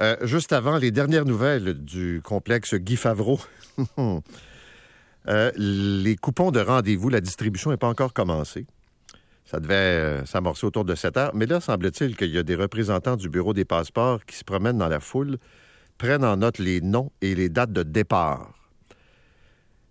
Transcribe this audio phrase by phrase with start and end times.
[0.00, 3.40] Euh, juste avant, les dernières nouvelles du complexe Guy Favreau.
[5.28, 8.64] Euh, les coupons de rendez-vous, la distribution n'est pas encore commencée.
[9.44, 11.34] Ça devait euh, s'amorcer autour de 7 heures.
[11.34, 14.78] Mais là, semble-t-il qu'il y a des représentants du Bureau des passeports qui se promènent
[14.78, 15.38] dans la foule,
[15.98, 18.54] prennent en note les noms et les dates de départ.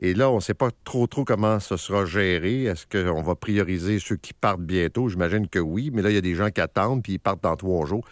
[0.00, 2.64] Et là, on ne sait pas trop trop comment ça sera géré.
[2.64, 5.08] Est-ce qu'on va prioriser ceux qui partent bientôt?
[5.08, 7.42] J'imagine que oui, mais là, il y a des gens qui attendent, puis ils partent
[7.44, 8.04] dans trois jours.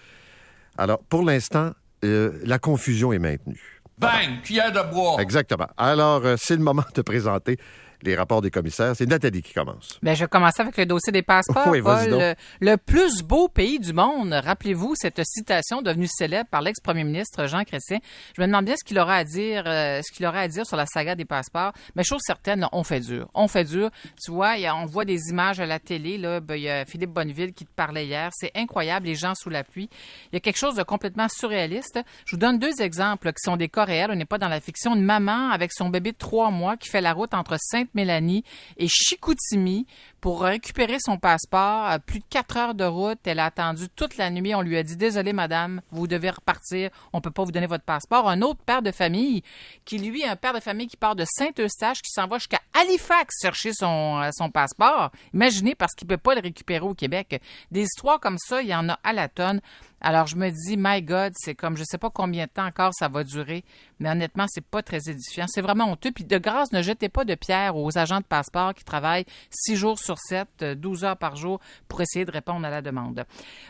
[0.77, 1.73] Alors, pour l'instant,
[2.05, 3.81] euh, la confusion est maintenue.
[3.99, 4.43] Bang!
[4.43, 5.17] Cuillère de bois!
[5.21, 5.67] Exactement.
[5.77, 7.59] Alors, euh, c'est le moment de présenter
[8.03, 8.95] les rapports des commissaires.
[8.97, 9.99] C'est Nathalie qui commence.
[10.03, 11.67] Bien, je vais commencer avec le dossier des passeports.
[11.69, 12.09] Oui, Paul.
[12.09, 14.33] Le, le plus beau pays du monde.
[14.33, 17.99] Rappelez-vous cette citation devenue célèbre par l'ex-premier ministre Jean Chrétien.
[18.37, 20.65] Je me demande bien ce qu'il aura à dire, euh, ce qu'il aura à dire
[20.67, 21.73] sur la saga des passeports.
[21.97, 23.29] Mais chose certaine, on fait dur.
[23.35, 23.91] On fait dur.
[24.25, 26.19] Tu vois, a- on voit des images à la télé.
[26.19, 28.31] Là, Ben, il y a Philippe Bonneville qui te parlait hier.
[28.33, 29.89] C'est incroyable, les gens sous la pluie.
[30.33, 32.01] Il y a quelque chose de complètement surréaliste.
[32.27, 34.11] Je vous donne deux exemples qui sont des cas réels.
[34.11, 34.95] On n'est pas dans la fiction.
[34.95, 37.57] Une maman avec son bébé de trois mois qui fait la route entre
[37.89, 38.45] Sainte-Mélanie
[38.77, 39.87] et Chicoutimi
[40.21, 41.99] pour récupérer son passeport.
[42.07, 44.55] Plus de quatre heures de route, elle a attendu toute la nuit.
[44.55, 46.91] On lui a dit désolé madame, vous devez repartir.
[47.13, 48.29] On peut pas vous donner votre passeport.
[48.29, 49.43] Un autre père de famille
[49.85, 53.35] qui lui, un père de famille qui part de Saint-Eustache, qui s'en va jusqu'à Halifax
[53.43, 55.11] chercher son, euh, son passeport.
[55.33, 57.41] Imaginez parce qu'il peut pas le récupérer au Québec.
[57.71, 59.61] Des histoires comme ça, il y en a à la tonne.
[60.01, 62.93] Alors je me dis, my God, c'est comme je sais pas combien de temps encore
[62.95, 63.65] ça va durer,
[63.99, 65.47] mais honnêtement, c'est pas très édifiant.
[65.49, 66.13] C'est vraiment honteux.
[66.13, 69.77] Puis de grâce, ne jetez pas de pierre aux agents de passeport qui travaillent six
[69.77, 73.25] jours sur sept, euh, 12 heures par jour pour essayer de répondre à la demande.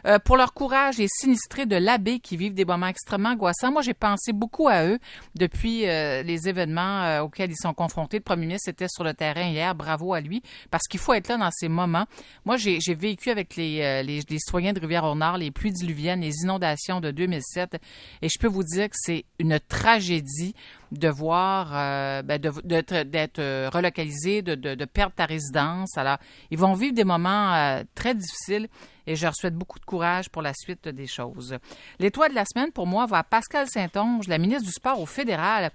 [0.07, 3.83] Euh, pour leur courage, les sinistrés de l'abbé qui vivent des moments extrêmement angoissants, moi
[3.83, 4.99] j'ai pensé beaucoup à eux
[5.35, 8.19] depuis euh, les événements euh, auxquels ils sont confrontés.
[8.19, 11.29] Le premier ministre était sur le terrain hier, bravo à lui, parce qu'il faut être
[11.29, 12.07] là dans ces moments.
[12.45, 16.43] Moi, j'ai vécu avec les, euh, les, les citoyens de Rivière-au-Nord les pluies diluviennes, les
[16.43, 17.77] inondations de 2007,
[18.23, 20.55] et je peux vous dire que c'est une tragédie
[20.93, 25.97] de voir, euh, ben, d'être euh, relocalisé, de perdre ta résidence.
[25.97, 26.19] Alors,
[26.51, 28.69] ils vont vivre des moments euh, très difficiles
[29.07, 31.57] et je leur souhaite beaucoup de courage pour la suite des choses.
[31.99, 35.07] L'étoile de la semaine, pour moi, va à Pascal Saint-Onge, la ministre du Sport au
[35.07, 35.71] fédéral.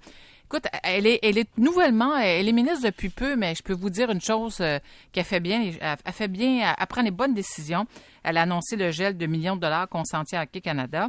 [0.46, 3.90] Écoute, elle est, elle est nouvellement, elle est ministre depuis peu, mais je peux vous
[3.90, 4.78] dire une chose euh,
[5.12, 7.86] qu'elle fait bien, elle, fait bien, elle, elle prend les bonnes décisions.
[8.22, 11.08] Elle a annoncé le gel de millions de dollars consentis à Hockey Canada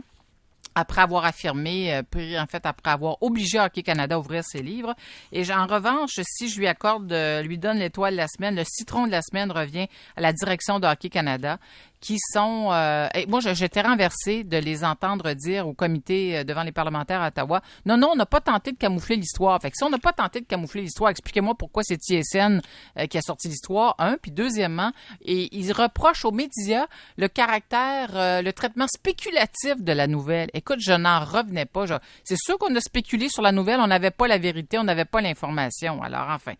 [0.75, 4.93] après avoir affirmé, euh, en fait, après avoir obligé Hockey Canada à ouvrir ses livres.
[5.31, 8.63] Et en revanche, si je lui accorde, euh, lui donne l'étoile de la semaine, le
[8.65, 9.87] citron de la semaine revient
[10.17, 11.59] à la direction de Hockey Canada,
[12.05, 12.69] qui sont...
[12.71, 17.29] euh, moi, j'étais renversée de les entendre dire au comité euh, devant les parlementaires à
[17.29, 19.59] Ottawa, non, non, on n'a pas tenté de camoufler l'histoire.
[19.59, 22.61] Fait que si on n'a pas tenté de camoufler l'histoire, expliquez-moi pourquoi c'est TSN
[22.99, 24.17] euh, qui a sorti l'histoire, un.
[24.21, 24.91] Puis deuxièmement,
[25.23, 26.85] et ils reprochent aux médias
[27.17, 30.51] le caractère, euh, le traitement spéculatif de la nouvelle.
[30.53, 31.85] Écoute, je n'en revenais pas.
[32.23, 35.05] C'est sûr qu'on a spéculé sur la nouvelle, on n'avait pas la vérité, on n'avait
[35.05, 36.03] pas l'information.
[36.03, 36.53] Alors enfin.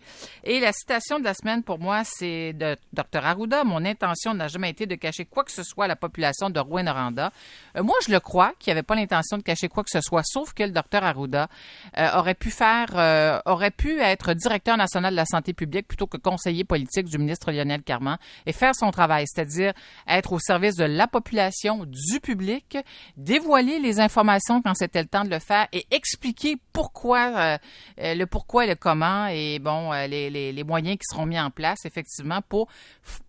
[0.44, 3.64] Et la citation de la semaine pour moi, c'est de Dr Arruda.
[3.64, 6.60] Mon intention n'a jamais été de cacher quoi que ce soit à la population de
[6.60, 7.32] Rouen-Noranda.
[7.76, 10.00] Euh, moi, je le crois qu'il n'y avait pas l'intention de cacher quoi que ce
[10.00, 11.50] soit, sauf que le Dr Arruda
[11.98, 16.08] euh, aurait pu faire, euh, aurait pu être directeur national de la santé publique plutôt
[16.08, 19.74] que conseiller politique du ministre Lionel Carman et faire son travail, c'est-à-dire
[20.08, 22.78] être au service de la population, du public,
[23.18, 27.58] dévoiler les informations quand c'était le temps de le faire et expliquer pourquoi,
[27.98, 31.86] le pourquoi et le comment et bon, les, les, moyens qui seront mis en place
[31.86, 32.70] effectivement pour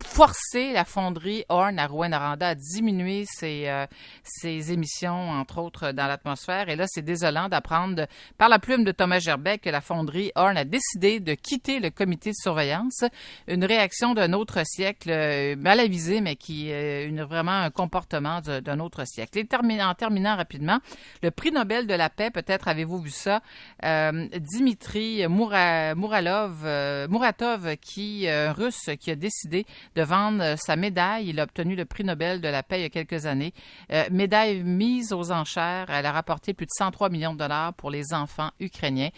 [0.04, 3.86] forcer la fonderie Horn à Rouen-Noranda à diminuer ses, euh,
[4.22, 6.68] ses émissions, entre autres, dans l'atmosphère.
[6.68, 8.06] Et là, c'est désolant d'apprendre
[8.38, 11.90] par la plume de Thomas Gerbet que la fonderie Horn a décidé de quitter le
[11.90, 13.04] comité de surveillance.
[13.48, 18.40] Une réaction d'un autre siècle, euh, mal avisée, mais qui est une, vraiment un comportement
[18.40, 19.38] d'un autre siècle.
[19.38, 19.46] Et
[19.82, 20.78] en terminant rapidement,
[21.22, 23.40] le prix Nobel de la paix, peut-être avez-vous vu ça,
[23.84, 30.56] euh, Dimitri Moura- Mouralov, euh, Muratov, qui, euh, russe, qui a décidé de vendre euh,
[30.56, 31.28] sa médaille.
[31.28, 33.53] Il a obtenu le prix Nobel de la paix il y a quelques années.
[33.92, 35.87] Euh, médaille mise aux enchères.
[35.88, 39.10] Elle a rapporté plus de 103 millions de dollars pour les enfants ukrainiens.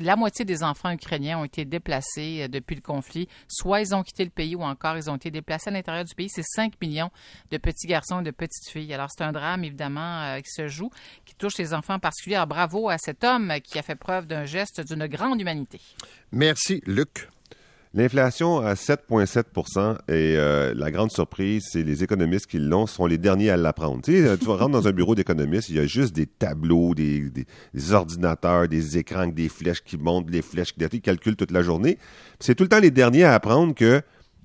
[0.00, 3.28] La moitié des enfants ukrainiens ont été déplacés euh, depuis le conflit.
[3.46, 6.14] Soit ils ont quitté le pays ou encore ils ont été déplacés à l'intérieur du
[6.14, 6.28] pays.
[6.28, 7.10] C'est 5 millions
[7.50, 8.92] de petits garçons et de petites filles.
[8.92, 10.90] Alors c'est un drame évidemment euh, qui se joue,
[11.24, 12.36] qui touche les enfants en particulier.
[12.36, 15.80] Alors, bravo à cet homme qui a fait preuve d'un geste d'une grande humanité.
[16.32, 17.28] Merci, Luc.
[17.98, 23.50] L'inflation à 7,7% et la grande surprise, c'est les économistes qui l'ont sont les derniers
[23.50, 24.02] à l'apprendre.
[24.04, 26.94] Tu sais, tu vas rentrer dans un bureau d'économistes, il y a juste des tableaux,
[26.94, 27.32] des,
[27.90, 31.98] ordinateurs, des écrans des flèches qui montent, des flèches qui ils calculent toute la journée.
[32.38, 34.00] C'est tout le temps les derniers à apprendre que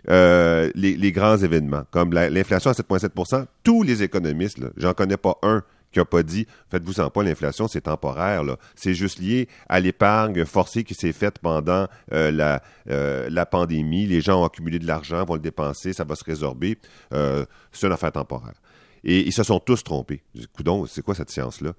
[0.10, 5.38] euh, les, grands événements, comme la- l'inflation à 7,7% tous les économistes, j'en connais pas
[5.44, 5.62] un
[5.94, 8.44] qui n'a pas dit faites-vous en pas, l'inflation, c'est temporaire.
[8.44, 8.58] Là.
[8.76, 14.06] C'est juste lié à l'épargne forcée qui s'est faite pendant euh, la, euh, la pandémie.
[14.06, 16.78] Les gens ont accumulé de l'argent, vont le dépenser, ça va se résorber.
[17.14, 18.56] Euh, c'est une affaire temporaire.
[19.04, 20.24] Et ils se sont tous trompés.
[20.54, 21.74] Coudon, c'est quoi cette science-là?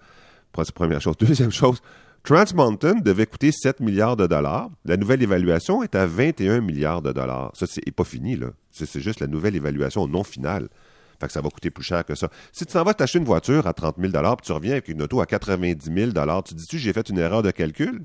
[0.74, 1.16] Première chose.
[1.18, 1.80] Deuxième chose,
[2.22, 4.70] Trans Mountain devait coûter 7 milliards de dollars.
[4.86, 7.50] La nouvelle évaluation est à 21 milliards de dollars.
[7.54, 8.46] Ça, c'est pas fini, là.
[8.70, 10.68] C'est juste la nouvelle évaluation non finale.
[11.20, 12.28] Fait que ça va coûter plus cher que ça.
[12.52, 15.02] Si tu t'en vas t'acheter une voiture à 30 000 puis tu reviens avec une
[15.02, 18.04] auto à 90 000 tu dis-tu, j'ai fait une erreur de calcul?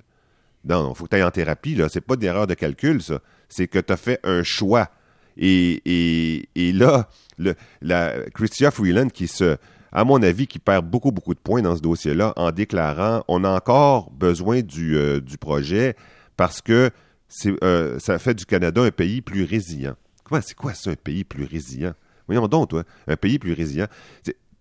[0.65, 1.87] Non, il faut que tu ailles en thérapie, là.
[1.89, 3.19] C'est pas une erreur de calcul, ça.
[3.47, 4.89] C'est que tu as fait un choix.
[5.37, 7.07] Et, et, et là,
[7.37, 9.57] le, la, Christia Freeland qui se,
[9.91, 13.43] à mon avis, qui perd beaucoup, beaucoup de points dans ce dossier-là en déclarant on
[13.43, 15.95] a encore besoin du, euh, du projet
[16.35, 16.91] parce que
[17.63, 19.95] euh, ça fait du Canada un pays plus résilient.
[20.23, 21.93] Comment, c'est quoi ça, un pays plus résilient?
[22.29, 23.87] Voyons donc, toi, un pays plus résilient.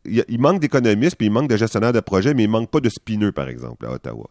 [0.06, 2.88] Il, manque d'économistes, puis il manque de gestionnaires de projets, mais il manque pas de
[2.88, 4.30] spineux, par exemple, à Ottawa.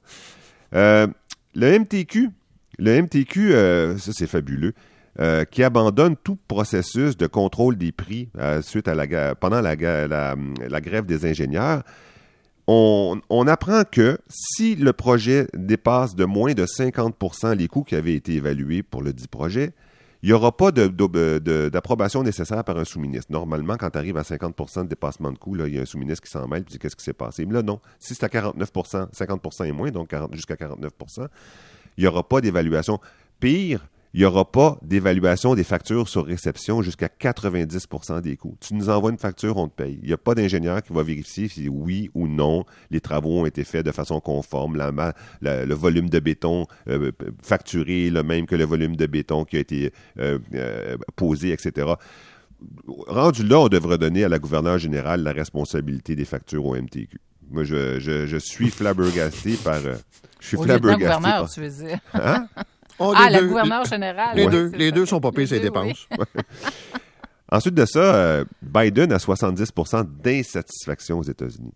[0.74, 1.06] Euh,
[1.54, 2.32] le MTQ,
[2.80, 4.74] le MTQ, euh, ça c'est fabuleux,
[5.20, 8.30] euh, qui abandonne tout processus de contrôle des prix
[8.62, 11.84] suite à la pendant la, grève des ingénieurs.
[12.66, 17.96] On, on, apprend que si le projet dépasse de moins de 50% les coûts qui
[17.96, 19.74] avaient été évalués pour le dit projet,
[20.24, 23.32] il n'y aura pas d'approbation nécessaire par un sous-ministre.
[23.32, 26.24] Normalement, quand tu arrives à 50% de dépassement de coûts, il y a un sous-ministre
[26.24, 27.46] qui s'en mêle et dit qu'est-ce qui s'est passé?
[27.46, 27.80] Mais là, non.
[28.00, 31.28] Si c'est à 49% 50% et moins, donc jusqu'à 49%
[31.98, 33.00] il n'y aura pas d'évaluation.
[33.40, 37.88] Pire, il n'y aura pas d'évaluation des factures sur réception jusqu'à 90
[38.24, 38.58] des coûts.
[38.60, 40.00] Tu nous envoies une facture, on te paye.
[40.02, 43.46] Il n'y a pas d'ingénieur qui va vérifier si oui ou non les travaux ont
[43.46, 44.78] été faits de façon conforme,
[45.42, 47.12] le volume de béton euh,
[47.44, 51.94] facturé le même que le volume de béton qui a été euh, euh, posé, etc.
[53.08, 57.20] Rendu là, on devrait donner à la gouverneure générale la responsabilité des factures au MTQ.
[57.50, 59.80] Moi, je, suis flabbergasté par...
[59.80, 61.50] je suis flabbergasté par...
[61.50, 62.00] tu veux dire.
[62.14, 62.48] Hein?
[63.00, 64.36] Oh, ah, le gouverneur général.
[64.36, 66.08] Les deux, les deux sont pas payés ses dépenses.
[67.52, 71.74] Ensuite de ça, euh, Biden a 70% d'insatisfaction aux États-Unis.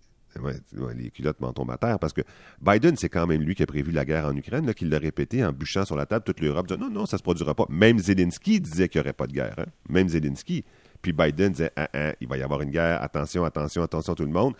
[0.95, 2.21] les culottes m'en tombent à terre parce que
[2.61, 5.45] Biden, c'est quand même lui qui a prévu la guerre en Ukraine, qui l'a répété
[5.45, 7.65] en bûchant sur la table toute l'Europe, disant non, non, ça se produira pas.
[7.69, 9.55] Même Zelensky disait qu'il n'y aurait pas de guerre.
[9.59, 9.65] Hein.
[9.87, 10.65] Même Zelensky.
[11.01, 14.25] Puis Biden disait ah, ah, il va y avoir une guerre, attention, attention, attention tout
[14.25, 14.55] le monde.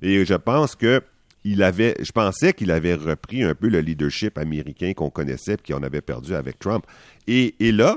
[0.00, 1.02] Et je pense que
[1.44, 5.72] il avait, je pensais qu'il avait repris un peu le leadership américain qu'on connaissait et
[5.72, 6.86] qu'on avait perdu avec Trump.
[7.26, 7.96] Et, là,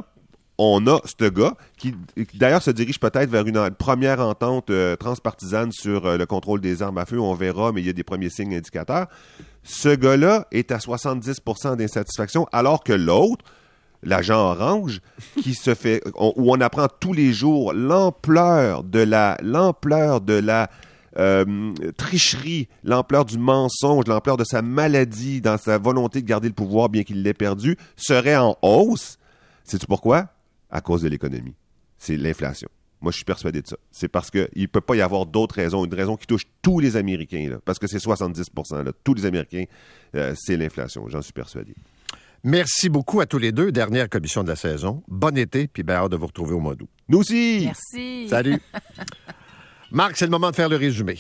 [0.58, 1.94] on a ce gars qui,
[2.34, 6.82] d'ailleurs, se dirige peut-être vers une, première entente euh, transpartisane sur euh, le contrôle des
[6.82, 7.20] armes à feu.
[7.20, 9.08] On verra, mais il y a des premiers signes indicateurs.
[9.64, 13.44] Ce gars-là est à 70% d'insatisfaction, alors que l'autre,
[14.02, 15.02] l'agent orange,
[15.42, 20.70] qui se fait, où on apprend tous les jours l'ampleur de la, l'ampleur de la
[21.18, 26.54] euh, tricherie, l'ampleur du mensonge, l'ampleur de sa maladie dans sa volonté de garder le
[26.54, 29.18] pouvoir bien qu'il l'ait perdu, serait en hausse.
[29.64, 30.30] Sais-tu pourquoi?
[30.70, 31.56] À cause de l'économie.
[31.98, 32.70] C'est l'inflation.
[33.02, 33.78] Moi, je suis persuadé de ça.
[33.92, 35.86] C'est parce qu'il ne peut pas y avoir d'autres raisons.
[35.86, 39.26] Une raison qui touche tous les Américains, là, parce que c'est 70% là, Tous les
[39.26, 39.66] Américains,
[40.16, 41.08] euh, c'est l'inflation.
[41.08, 41.76] J'en suis persuadé.
[42.44, 43.72] Merci beaucoup à tous les deux.
[43.72, 45.04] Dernière commission de la saison.
[45.08, 46.90] Bon été, puis bien hâte de vous retrouver au mois d'août.
[47.08, 47.64] Nous aussi.
[47.66, 48.28] Merci.
[48.30, 48.60] Salut.
[49.92, 51.14] Marc, c'est le moment de faire le résumé.